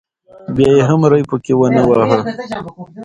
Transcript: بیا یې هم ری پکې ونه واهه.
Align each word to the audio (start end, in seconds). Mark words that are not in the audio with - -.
بیا 0.55 0.69
یې 0.77 0.83
هم 0.89 1.01
ری 1.11 1.23
پکې 1.29 1.53
ونه 1.57 1.81
واهه. 1.89 2.19